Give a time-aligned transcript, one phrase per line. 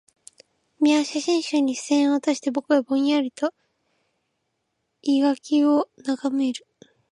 [0.79, 3.53] 君は写真集に視線を落として、僕はぼんやりと
[5.03, 6.65] 生垣を眺める